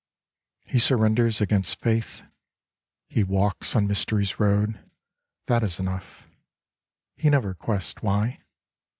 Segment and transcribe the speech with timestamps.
[0.65, 2.23] He surrenders against faith:
[3.07, 4.79] He walks on mystery's road,*—
[5.47, 6.27] that is enough.
[7.15, 8.41] He never quests why.